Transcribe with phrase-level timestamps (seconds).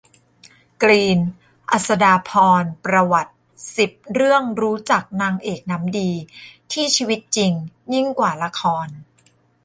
[0.81, 1.19] กรีน
[1.71, 3.33] อัษฎาพร ประวัติ
[3.77, 6.11] สิบ เรื่องรู้จักนางเอกน้ำดี
[6.71, 7.53] ที่ชีวิตจริง
[7.93, 8.87] ยิ่งกว่าละคร